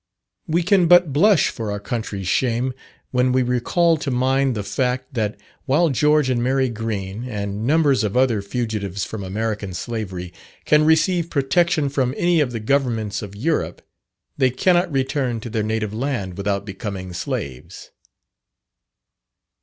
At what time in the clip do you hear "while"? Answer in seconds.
5.67-5.89